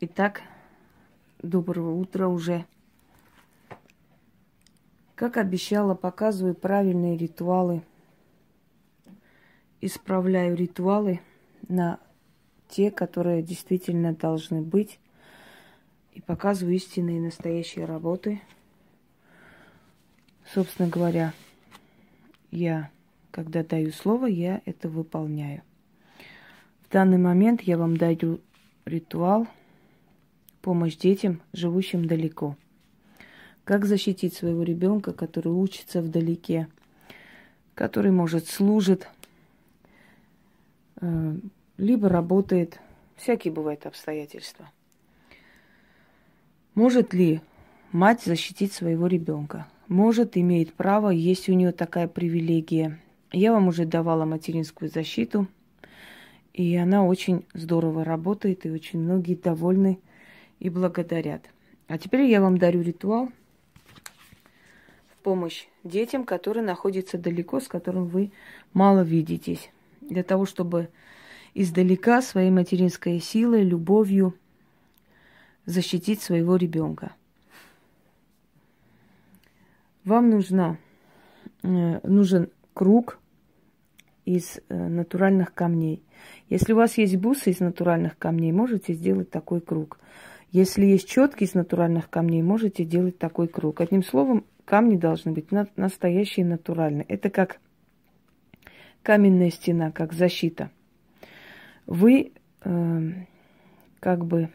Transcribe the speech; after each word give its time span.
Итак, 0.00 0.42
доброго 1.42 1.90
утра 1.90 2.28
уже. 2.28 2.66
Как 5.16 5.36
обещала, 5.36 5.96
показываю 5.96 6.54
правильные 6.54 7.16
ритуалы. 7.16 7.82
Исправляю 9.80 10.54
ритуалы 10.54 11.18
на 11.66 11.98
те, 12.68 12.92
которые 12.92 13.42
действительно 13.42 14.14
должны 14.14 14.62
быть. 14.62 15.00
И 16.12 16.20
показываю 16.20 16.76
истинные 16.76 17.20
настоящие 17.20 17.84
работы. 17.84 18.40
Собственно 20.46 20.88
говоря, 20.88 21.34
я, 22.52 22.92
когда 23.32 23.64
даю 23.64 23.90
слово, 23.90 24.26
я 24.26 24.62
это 24.64 24.88
выполняю. 24.88 25.62
В 26.86 26.92
данный 26.92 27.18
момент 27.18 27.62
я 27.62 27.76
вам 27.76 27.96
даю 27.96 28.40
ритуал 28.84 29.48
помощь 30.60 30.96
детям, 30.96 31.40
живущим 31.52 32.06
далеко– 32.06 32.56
как 33.68 33.84
защитить 33.84 34.32
своего 34.32 34.62
ребенка, 34.62 35.12
который 35.12 35.52
учится 35.52 36.00
вдалеке, 36.00 36.68
который, 37.74 38.10
может, 38.10 38.48
служит, 38.48 39.06
э, 41.02 41.36
либо 41.76 42.08
работает. 42.08 42.80
Всякие 43.16 43.52
бывают 43.52 43.84
обстоятельства. 43.84 44.70
Может 46.74 47.12
ли 47.12 47.42
мать 47.92 48.22
защитить 48.22 48.72
своего 48.72 49.06
ребенка? 49.06 49.66
Может, 49.86 50.38
имеет 50.38 50.72
право, 50.72 51.10
есть 51.10 51.50
у 51.50 51.52
нее 51.52 51.72
такая 51.72 52.08
привилегия. 52.08 52.98
Я 53.32 53.52
вам 53.52 53.68
уже 53.68 53.84
давала 53.84 54.24
материнскую 54.24 54.90
защиту, 54.90 55.46
и 56.54 56.74
она 56.74 57.04
очень 57.04 57.44
здорово 57.52 58.02
работает, 58.02 58.64
и 58.64 58.70
очень 58.70 58.98
многие 58.98 59.34
довольны 59.34 59.98
и 60.58 60.70
благодарят. 60.70 61.42
А 61.86 61.98
теперь 61.98 62.22
я 62.22 62.40
вам 62.40 62.58
дарю 62.58 62.82
ритуал– 62.82 63.30
помощь 65.28 65.66
детям, 65.84 66.24
которые 66.24 66.64
находятся 66.64 67.18
далеко, 67.18 67.60
с 67.60 67.68
которым 67.68 68.06
вы 68.06 68.32
мало 68.72 69.02
видитесь. 69.02 69.70
Для 70.00 70.22
того, 70.22 70.46
чтобы 70.46 70.88
издалека 71.52 72.22
своей 72.22 72.50
материнской 72.50 73.20
силой, 73.20 73.62
любовью 73.62 74.34
защитить 75.66 76.22
своего 76.22 76.56
ребенка. 76.56 77.12
Вам 80.04 80.30
нужна, 80.30 80.78
э, 81.62 82.00
нужен 82.08 82.48
круг 82.72 83.18
из 84.24 84.60
э, 84.70 84.74
натуральных 84.74 85.52
камней. 85.52 86.02
Если 86.48 86.72
у 86.72 86.76
вас 86.76 86.96
есть 86.96 87.16
бусы 87.16 87.50
из 87.50 87.60
натуральных 87.60 88.16
камней, 88.16 88.52
можете 88.52 88.94
сделать 88.94 89.28
такой 89.28 89.60
круг. 89.60 89.98
Если 90.50 90.86
есть 90.86 91.08
четки 91.08 91.44
из 91.44 91.54
натуральных 91.54 92.08
камней, 92.08 92.42
можете 92.42 92.84
делать 92.84 93.18
такой 93.18 93.48
круг. 93.48 93.80
Одним 93.80 94.02
словом, 94.02 94.44
камни 94.64 94.96
должны 94.96 95.32
быть 95.32 95.48
настоящие, 95.76 96.46
натуральные. 96.46 97.04
Это 97.08 97.28
как 97.28 97.60
каменная 99.02 99.50
стена, 99.50 99.90
как 99.90 100.12
защита. 100.12 100.70
Вы 101.86 102.32
э, 102.62 103.12
как 104.00 104.24
бы, 104.24 104.50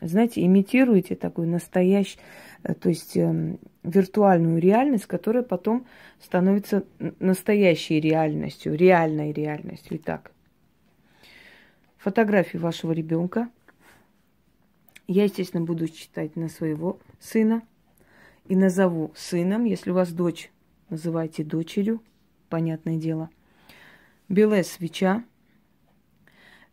знаете, 0.00 0.44
имитируете 0.44 1.14
такую 1.14 1.48
настоящую, 1.48 2.22
э, 2.62 2.74
то 2.74 2.88
есть 2.88 3.16
э, 3.16 3.56
виртуальную 3.82 4.60
реальность, 4.60 5.06
которая 5.06 5.42
потом 5.42 5.86
становится 6.20 6.84
настоящей 7.18 8.00
реальностью, 8.00 8.74
реальной 8.74 9.32
реальностью. 9.32 9.98
Итак, 9.98 10.32
фотографию 11.96 12.62
вашего 12.62 12.92
ребенка. 12.92 13.48
Я, 15.08 15.24
естественно, 15.24 15.64
буду 15.64 15.88
читать 15.88 16.36
на 16.36 16.48
своего 16.48 17.00
сына– 17.18 17.62
и 18.48 18.56
назову 18.56 19.12
сыном. 19.14 19.64
Если 19.64 19.90
у 19.90 19.94
вас 19.94 20.12
дочь, 20.12 20.50
называйте 20.88 21.44
дочерью, 21.44 22.02
понятное 22.48 22.96
дело. 22.96 23.30
Белая 24.28 24.62
свеча. 24.62 25.24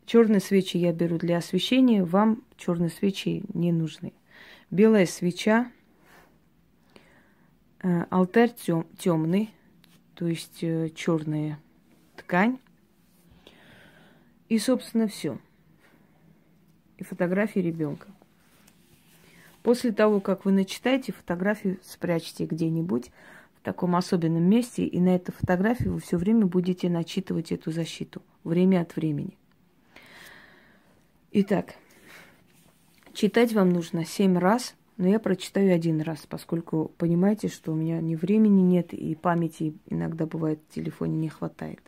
Черные 0.05 0.39
свечи 0.39 0.77
я 0.77 0.93
беру 0.93 1.17
для 1.17 1.37
освещения, 1.37 2.03
вам 2.03 2.43
черные 2.57 2.89
свечи 2.89 3.43
не 3.53 3.71
нужны. 3.71 4.13
Белая 4.69 5.07
свеча, 5.07 5.71
э, 7.81 8.05
алтарь 8.11 8.53
тем, 8.53 8.85
темный, 8.99 9.49
то 10.13 10.27
есть 10.27 10.63
э, 10.63 10.89
черная 10.89 11.59
ткань. 12.15 12.59
И, 14.47 14.59
собственно, 14.59 15.07
все. 15.07 15.39
И 16.99 17.03
фотографии 17.03 17.59
ребенка. 17.59 18.07
После 19.65 19.91
того, 19.91 20.19
как 20.19 20.45
вы 20.45 20.51
начитаете, 20.51 21.11
фотографию 21.11 21.79
спрячьте 21.81 22.45
где-нибудь 22.45 23.09
в 23.55 23.61
таком 23.63 23.95
особенном 23.95 24.43
месте, 24.43 24.85
и 24.85 24.99
на 24.99 25.15
эту 25.15 25.31
фотографию 25.31 25.93
вы 25.93 25.99
все 26.01 26.17
время 26.17 26.45
будете 26.45 26.87
начитывать 26.87 27.51
эту 27.51 27.71
защиту, 27.71 28.21
время 28.43 28.81
от 28.81 28.95
времени. 28.95 29.39
Итак, 31.31 31.73
читать 33.11 33.53
вам 33.53 33.71
нужно 33.71 34.05
семь 34.05 34.37
раз, 34.37 34.75
но 34.97 35.07
я 35.07 35.19
прочитаю 35.19 35.73
один 35.73 35.99
раз, 35.99 36.27
поскольку 36.29 36.91
понимаете, 36.99 37.47
что 37.47 37.71
у 37.71 37.75
меня 37.75 37.99
ни 38.01 38.15
времени 38.15 38.61
нет, 38.61 38.93
и 38.93 39.15
памяти 39.15 39.73
иногда 39.87 40.27
бывает 40.27 40.59
в 40.69 40.75
телефоне 40.75 41.17
не 41.17 41.29
хватает. 41.29 41.81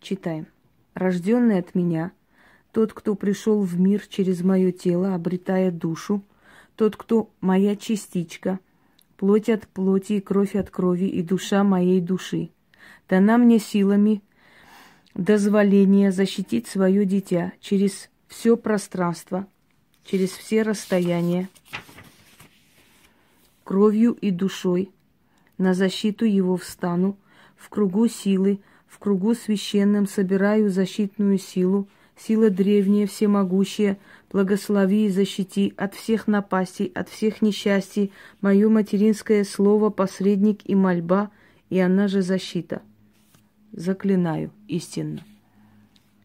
Читаем. 0.00 0.48
Рожденный 0.94 1.60
от 1.60 1.76
меня– 1.76 2.10
тот, 2.74 2.92
кто 2.92 3.14
пришел 3.14 3.62
в 3.62 3.78
мир 3.78 4.04
через 4.08 4.42
мое 4.42 4.72
тело, 4.72 5.14
обретая 5.14 5.70
душу, 5.70 6.24
тот, 6.74 6.96
кто 6.96 7.30
моя 7.40 7.76
частичка, 7.76 8.58
плоть 9.16 9.48
от 9.48 9.68
плоти 9.68 10.14
и 10.14 10.20
кровь 10.20 10.56
от 10.56 10.70
крови 10.70 11.04
и 11.04 11.22
душа 11.22 11.62
моей 11.62 12.00
души, 12.00 12.50
дана 13.08 13.38
мне 13.38 13.60
силами 13.60 14.22
дозволения 15.14 16.10
защитить 16.10 16.66
свое 16.66 17.04
дитя 17.06 17.52
через 17.60 18.10
все 18.26 18.56
пространство, 18.56 19.46
через 20.04 20.30
все 20.30 20.62
расстояния, 20.62 21.48
кровью 23.62 24.14
и 24.14 24.32
душой, 24.32 24.90
на 25.58 25.74
защиту 25.74 26.24
его 26.24 26.56
встану, 26.56 27.16
в 27.56 27.68
кругу 27.68 28.08
силы, 28.08 28.58
в 28.88 28.98
кругу 28.98 29.34
священном 29.34 30.08
собираю 30.08 30.70
защитную 30.70 31.38
силу– 31.38 31.88
Сила 32.16 32.48
древняя, 32.50 33.06
всемогущая, 33.06 33.98
благослови 34.32 35.06
и 35.06 35.10
защити 35.10 35.74
от 35.76 35.94
всех 35.94 36.28
напастей, 36.28 36.90
от 36.94 37.08
всех 37.08 37.42
несчастий, 37.42 38.12
мое 38.40 38.68
материнское 38.68 39.44
слово, 39.44 39.90
посредник 39.90 40.60
и 40.64 40.74
мольба, 40.74 41.30
и 41.70 41.78
она 41.78 42.08
же 42.08 42.22
защита. 42.22 42.82
Заклинаю 43.72 44.50
истинно. 44.68 45.24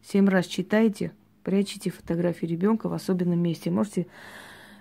Семь 0.02 0.28
раз 0.28 0.46
читайте, 0.46 1.12
прячьте 1.42 1.90
фотографии 1.90 2.46
ребенка 2.46 2.88
в 2.88 2.92
особенном 2.92 3.40
месте. 3.40 3.70
Можете 3.70 4.06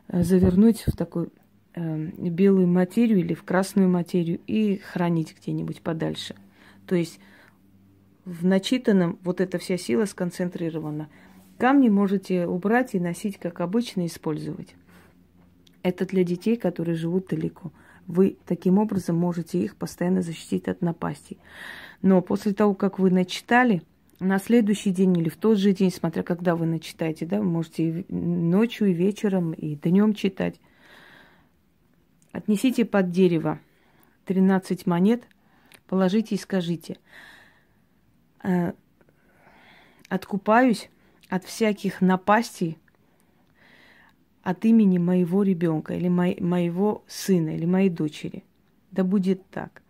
э, 0.07 0.23
завернуть 0.23 0.83
в 0.85 0.95
такую 0.95 1.31
э, 1.75 2.09
белую 2.17 2.67
материю 2.67 3.19
или 3.19 3.33
в 3.33 3.43
красную 3.43 3.89
материю 3.89 4.39
и 4.47 4.77
хранить 4.77 5.35
где-нибудь 5.39 5.81
подальше. 5.81 6.35
То 6.85 6.95
есть 6.95 7.19
в 8.29 8.45
начитанном 8.45 9.17
вот 9.23 9.41
эта 9.41 9.57
вся 9.57 9.77
сила 9.77 10.05
сконцентрирована. 10.05 11.09
Камни 11.57 11.89
можете 11.89 12.45
убрать 12.45 12.93
и 12.93 12.99
носить, 12.99 13.37
как 13.37 13.59
обычно, 13.59 14.05
использовать. 14.05 14.75
Это 15.81 16.05
для 16.05 16.23
детей, 16.23 16.55
которые 16.55 16.95
живут 16.95 17.27
далеко. 17.27 17.71
Вы 18.05 18.37
таким 18.45 18.77
образом 18.77 19.15
можете 19.15 19.59
их 19.59 19.75
постоянно 19.75 20.21
защитить 20.21 20.67
от 20.67 20.81
напастей. 20.81 21.39
Но 22.03 22.21
после 22.21 22.53
того, 22.53 22.75
как 22.75 22.99
вы 22.99 23.09
начитали, 23.09 23.81
на 24.19 24.37
следующий 24.37 24.91
день 24.91 25.17
или 25.17 25.29
в 25.29 25.37
тот 25.37 25.57
же 25.57 25.71
день, 25.71 25.91
смотря 25.91 26.23
когда 26.23 26.55
вы 26.55 26.65
начитаете, 26.65 27.25
да, 27.25 27.39
вы 27.39 27.45
можете 27.45 28.01
и 28.01 28.13
ночью, 28.13 28.89
и 28.89 28.93
вечером, 28.93 29.53
и 29.53 29.75
днем 29.75 30.13
читать. 30.13 30.59
Отнесите 32.31 32.85
под 32.85 33.11
дерево 33.11 33.59
13 34.25 34.85
монет, 34.85 35.23
положите 35.87 36.35
и 36.35 36.37
скажите– 36.37 36.97
откупаюсь 40.07 40.89
от 41.29 41.43
всяких 41.45 42.01
напастей 42.01 42.77
от 44.41 44.65
имени 44.65 44.97
моего 44.97 45.43
ребенка 45.43 45.93
или 45.93 46.07
мо- 46.07 46.35
моего 46.39 47.03
сына 47.07 47.49
или 47.55 47.65
моей 47.65 47.89
дочери. 47.89 48.43
Да 48.91 49.03
будет 49.03 49.47
так. 49.49 49.81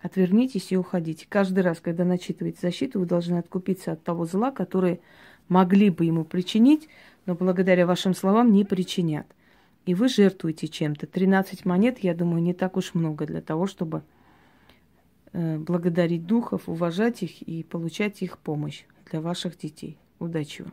Отвернитесь 0.00 0.72
и 0.72 0.76
уходите. 0.76 1.26
Каждый 1.28 1.60
раз, 1.60 1.80
когда 1.80 2.04
начитываете 2.04 2.58
защиту, 2.62 3.00
вы 3.00 3.06
должны 3.06 3.36
откупиться 3.36 3.92
от 3.92 4.02
того 4.02 4.24
зла, 4.24 4.52
которое 4.52 5.00
могли 5.48 5.90
бы 5.90 6.04
ему 6.04 6.24
причинить, 6.24 6.88
но 7.26 7.34
благодаря 7.34 7.86
вашим 7.86 8.14
словам 8.14 8.52
не 8.52 8.64
причинят. 8.64 9.26
И 9.84 9.94
вы 9.94 10.08
жертвуете 10.08 10.68
чем-то. 10.68 11.06
13 11.06 11.64
монет, 11.64 11.98
я 11.98 12.14
думаю, 12.14 12.42
не 12.42 12.54
так 12.54 12.76
уж 12.76 12.94
много 12.94 13.26
для 13.26 13.42
того, 13.42 13.66
чтобы 13.66 14.02
Э, 14.02 14.17
благодарить 15.32 16.26
духов, 16.26 16.68
уважать 16.68 17.22
их 17.22 17.42
и 17.42 17.62
получать 17.62 18.22
их 18.22 18.38
помощь 18.38 18.84
для 19.10 19.20
ваших 19.20 19.58
детей. 19.58 19.98
Удачи 20.18 20.62
вам! 20.62 20.72